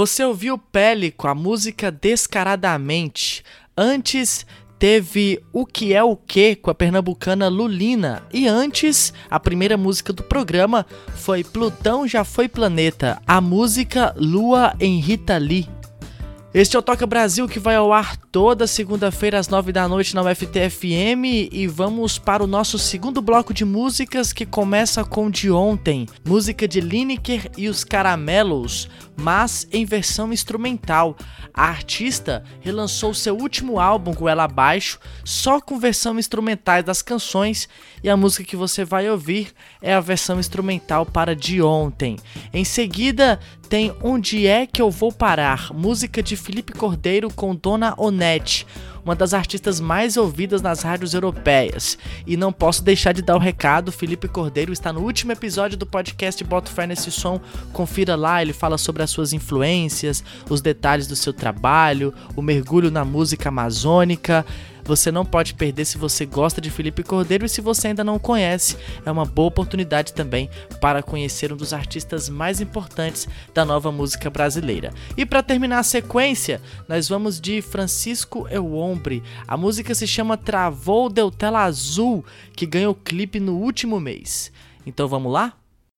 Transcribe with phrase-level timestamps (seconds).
[0.00, 3.44] Você ouviu Pele com a música Descaradamente.
[3.76, 4.46] Antes
[4.78, 8.22] teve O Que É O Que com a pernambucana Lulina.
[8.32, 10.86] E antes, a primeira música do programa
[11.16, 15.68] foi Plutão Já Foi Planeta, a música Lua em Rita Lee.
[16.52, 20.16] Este é o Toca Brasil que vai ao ar toda segunda-feira às nove da noite
[20.16, 25.48] na UFTFM e vamos para o nosso segundo bloco de músicas que começa com de
[25.48, 31.16] ontem, música de Lineker e os Caramelos, mas em versão instrumental.
[31.54, 37.68] A artista relançou seu último álbum com ela abaixo, só com versão instrumental das canções,
[38.02, 42.16] e a música que você vai ouvir é a versão instrumental para de ontem.
[42.52, 43.38] Em seguida,
[43.70, 45.72] tem Onde é que eu vou parar?
[45.72, 48.66] Música de Felipe Cordeiro com Dona Onete
[49.04, 51.98] uma das artistas mais ouvidas nas rádios europeias.
[52.26, 55.86] E não posso deixar de dar o recado: Felipe Cordeiro está no último episódio do
[55.86, 57.40] podcast Boto Fé nesse som.
[57.72, 62.90] Confira lá, ele fala sobre as suas influências, os detalhes do seu trabalho, o mergulho
[62.90, 64.44] na música amazônica.
[64.84, 68.18] Você não pode perder se você gosta de Felipe Cordeiro e se você ainda não
[68.18, 70.48] conhece, é uma boa oportunidade também
[70.80, 74.92] para conhecer um dos artistas mais importantes da nova música brasileira.
[75.16, 79.22] E para terminar a sequência, nós vamos de Francisco Euombre.
[79.46, 84.52] A música se chama Travou Del Tela Azul, que ganhou clipe no último mês.
[84.86, 85.59] Então vamos lá?